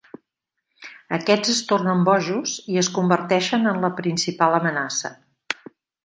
Aquests 1.17 1.51
es 1.51 1.59
tornen 1.73 2.01
bojos 2.07 2.55
i 2.75 2.79
es 2.85 2.89
converteixen 2.97 3.73
en 3.73 3.77
la 3.87 3.91
principal 4.03 4.57
amenaça. 4.61 5.13